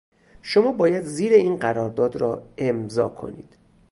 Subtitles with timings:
[0.41, 3.57] شما باید زیر این قرارداد را امضا کنید.